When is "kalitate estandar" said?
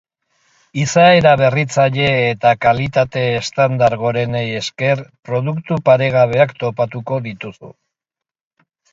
2.65-3.95